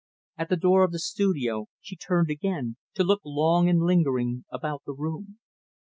At 0.35 0.49
the 0.49 0.57
door 0.57 0.83
of 0.83 0.91
the 0.91 0.97
studio, 0.97 1.67
she 1.79 1.95
turned 1.95 2.31
again, 2.31 2.75
to 2.95 3.03
look 3.03 3.21
long 3.23 3.69
and 3.69 3.81
lingeringly 3.83 4.45
about 4.49 4.81
the 4.83 4.93
room. 4.93 5.37